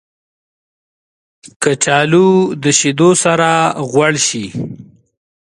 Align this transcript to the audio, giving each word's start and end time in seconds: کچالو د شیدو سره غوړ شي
کچالو 1.61 2.27
د 2.63 2.65
شیدو 2.79 3.09
سره 3.23 3.49
غوړ 3.89 4.13
شي 4.27 4.45